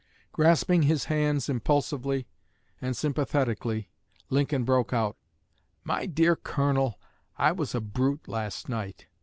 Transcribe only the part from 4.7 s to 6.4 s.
out: "My dear